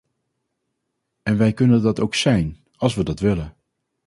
En 1.23 1.37
wij 1.37 1.53
kunnen 1.53 1.81
dat 1.81 1.99
ook 1.99 2.15
zijn- 2.15 2.57
als 2.77 2.95
we 2.95 3.03
dat 3.03 3.19
willen. 3.19 3.55